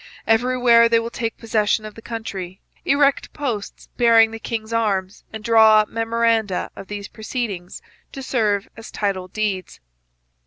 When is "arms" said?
4.73-5.23